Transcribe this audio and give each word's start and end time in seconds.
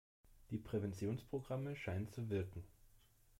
Die 0.49 0.57
Präventionsprogramme 0.57 1.75
scheinen 1.75 2.09
zu 2.11 2.31
wirken. 2.31 2.63